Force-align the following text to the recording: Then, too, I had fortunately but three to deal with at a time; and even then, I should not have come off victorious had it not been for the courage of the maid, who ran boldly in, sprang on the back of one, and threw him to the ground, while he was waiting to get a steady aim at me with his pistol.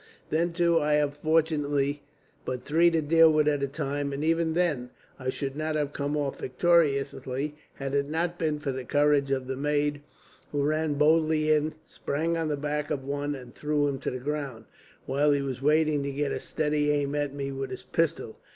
Then, 0.31 0.51
too, 0.51 0.79
I 0.79 0.93
had 0.93 1.13
fortunately 1.15 2.01
but 2.43 2.65
three 2.65 2.89
to 2.89 3.03
deal 3.03 3.31
with 3.31 3.47
at 3.47 3.61
a 3.61 3.67
time; 3.67 4.11
and 4.11 4.23
even 4.23 4.53
then, 4.53 4.89
I 5.19 5.29
should 5.29 5.55
not 5.55 5.75
have 5.75 5.93
come 5.93 6.17
off 6.17 6.39
victorious 6.39 7.13
had 7.75 7.93
it 7.93 8.09
not 8.09 8.39
been 8.39 8.57
for 8.57 8.71
the 8.71 8.83
courage 8.83 9.29
of 9.29 9.45
the 9.45 9.55
maid, 9.55 10.01
who 10.51 10.63
ran 10.63 10.95
boldly 10.95 11.51
in, 11.51 11.75
sprang 11.85 12.35
on 12.35 12.47
the 12.47 12.57
back 12.57 12.89
of 12.89 13.03
one, 13.03 13.35
and 13.35 13.53
threw 13.53 13.87
him 13.87 13.99
to 13.99 14.09
the 14.09 14.17
ground, 14.19 14.65
while 15.05 15.31
he 15.33 15.43
was 15.43 15.61
waiting 15.61 16.01
to 16.01 16.11
get 16.11 16.31
a 16.31 16.39
steady 16.39 16.89
aim 16.89 17.13
at 17.13 17.31
me 17.35 17.51
with 17.51 17.69
his 17.69 17.83
pistol. 17.83 18.39